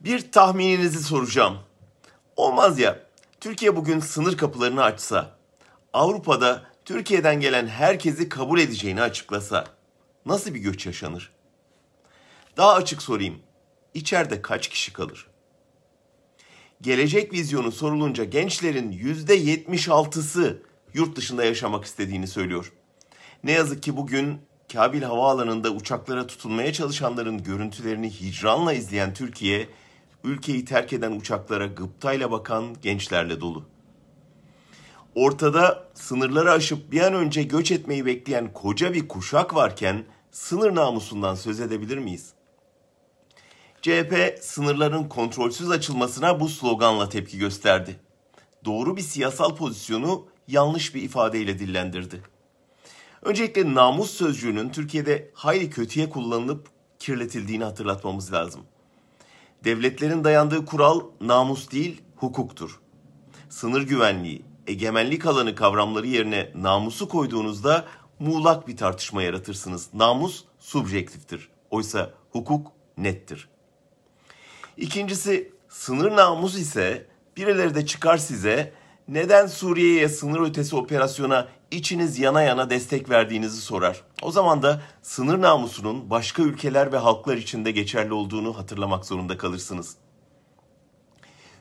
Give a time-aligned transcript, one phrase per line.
[0.00, 1.58] Bir tahmininizi soracağım.
[2.36, 3.00] Olmaz ya,
[3.40, 5.36] Türkiye bugün sınır kapılarını açsa,
[5.92, 9.64] Avrupa'da Türkiye'den gelen herkesi kabul edeceğini açıklasa,
[10.26, 11.32] nasıl bir göç yaşanır?
[12.56, 13.38] Daha açık sorayım,
[13.94, 15.26] içeride kaç kişi kalır?
[16.80, 20.62] Gelecek vizyonu sorulunca gençlerin %76'sı
[20.94, 22.72] yurt dışında yaşamak istediğini söylüyor.
[23.44, 24.40] Ne yazık ki bugün
[24.72, 29.68] Kabil Havaalanı'nda uçaklara tutunmaya çalışanların görüntülerini hicranla izleyen Türkiye,
[30.26, 33.64] ülkeyi terk eden uçaklara gıptayla bakan gençlerle dolu.
[35.14, 41.34] Ortada sınırları aşıp bir an önce göç etmeyi bekleyen koca bir kuşak varken sınır namusundan
[41.34, 42.32] söz edebilir miyiz?
[43.82, 48.00] CHP sınırların kontrolsüz açılmasına bu sloganla tepki gösterdi.
[48.64, 52.22] Doğru bir siyasal pozisyonu yanlış bir ifadeyle dillendirdi.
[53.22, 58.62] Öncelikle namus sözcüğünün Türkiye'de hayli kötüye kullanılıp kirletildiğini hatırlatmamız lazım.
[59.66, 62.80] Devletlerin dayandığı kural namus değil, hukuktur.
[63.48, 67.84] Sınır güvenliği, egemenlik alanı kavramları yerine namusu koyduğunuzda
[68.18, 69.88] muğlak bir tartışma yaratırsınız.
[69.94, 71.48] Namus subjektiftir.
[71.70, 73.48] Oysa hukuk nettir.
[74.76, 78.72] İkincisi sınır namus ise birileri de çıkar size
[79.08, 84.02] neden Suriye'ye sınır ötesi operasyona içiniz yana yana destek verdiğinizi sorar.
[84.22, 89.96] O zaman da sınır namusunun başka ülkeler ve halklar içinde geçerli olduğunu hatırlamak zorunda kalırsınız.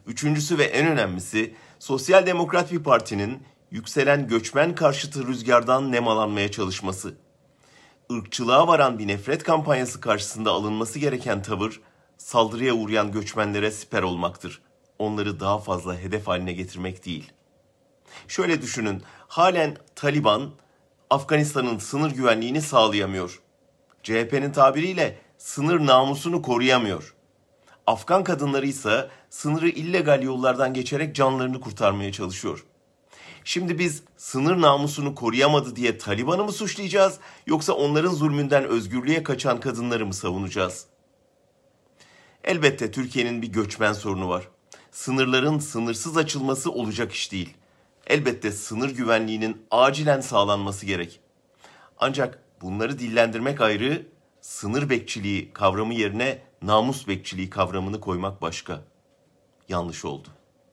[0.08, 7.14] Üçüncüsü ve en önemlisi Sosyal Demokrat bir partinin yükselen göçmen karşıtı rüzgardan nemalanmaya çalışması.
[8.09, 11.82] Irkçılığa varan bir nefret kampanyası karşısında alınması gereken tavır
[12.18, 14.62] saldırıya uğrayan göçmenlere siper olmaktır.
[15.00, 17.32] Onları daha fazla hedef haline getirmek değil.
[18.28, 20.52] Şöyle düşünün, halen Taliban
[21.10, 23.42] Afganistan'ın sınır güvenliğini sağlayamıyor.
[24.04, 27.16] CHP'nin tabiriyle sınır namusunu koruyamıyor.
[27.88, 32.66] Afgan kadınları ise sınırı illegal yollardan geçerek canlarını kurtarmaya çalışıyor.
[33.44, 40.06] Şimdi biz sınır namusunu koruyamadı diye Taliban'ı mı suçlayacağız yoksa onların zulmünden özgürlüğe kaçan kadınları
[40.06, 40.86] mı savunacağız?
[42.44, 44.48] Elbette Türkiye'nin bir göçmen sorunu var.
[45.06, 47.54] Sınırların sınırsız açılması olacak iş değil.
[48.08, 51.20] Elbette sınır güvenliğinin acilen sağlanması gerek.
[51.98, 54.06] Ancak bunları dillendirmek ayrı,
[54.42, 58.82] sınır bekçiliği kavramı yerine namus bekçiliği kavramını koymak başka.
[59.70, 60.28] Yanlış oldu.